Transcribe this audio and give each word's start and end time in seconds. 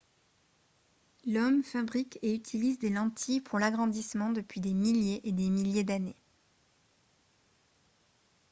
l'homme 1.27 1.61
fabrique 1.61 2.17
et 2.23 2.33
utilise 2.33 2.79
des 2.79 2.89
lentilles 2.89 3.39
pour 3.39 3.59
l'agrandissement 3.59 4.31
depuis 4.31 4.59
des 4.59 4.73
milliers 4.73 5.21
et 5.29 5.31
des 5.31 5.51
milliers 5.51 5.83
d'années 5.83 6.15